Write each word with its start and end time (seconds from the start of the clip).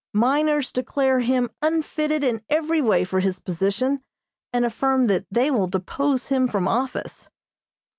Miners 0.15 0.71
declare 0.71 1.19
him 1.19 1.51
unfitted 1.61 2.23
in 2.23 2.41
every 2.49 2.81
way 2.81 3.03
for 3.03 3.19
his 3.19 3.37
position, 3.37 4.01
and 4.51 4.65
affirm 4.65 5.05
that 5.05 5.27
they 5.29 5.51
will 5.51 5.67
depose 5.67 6.29
him 6.29 6.47
from 6.47 6.67
office. 6.67 7.29